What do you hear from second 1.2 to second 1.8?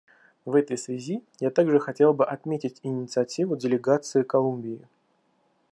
я также